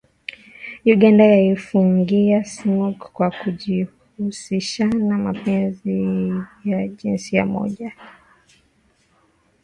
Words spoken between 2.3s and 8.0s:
smug kwa kujihusishanna mapenzi ya jinsia moja